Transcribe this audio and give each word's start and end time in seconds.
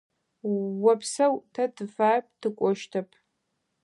Опсэу, 0.91 1.33
тэ 1.53 1.63
тыфаеп, 1.75 2.25
тыкӏощтэп. 2.41 3.09